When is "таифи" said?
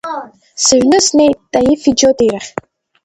1.51-1.91